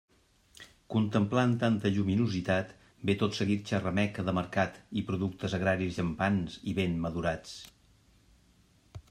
Contemplant 0.93 1.51
tanta 1.63 1.91
lluminositat, 1.97 2.71
ve 3.09 3.15
tot 3.25 3.37
seguit 3.41 3.69
xarrameca 3.73 4.25
de 4.31 4.35
mercat 4.39 4.81
i 5.03 5.05
productes 5.11 5.57
agraris 5.59 6.01
llampants 6.01 6.59
i 6.73 6.77
ben 6.83 6.99
madurats. 7.07 7.55